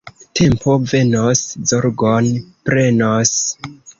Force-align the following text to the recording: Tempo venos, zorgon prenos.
Tempo 0.37 0.77
venos, 0.93 1.43
zorgon 1.73 2.31
prenos. 2.69 3.37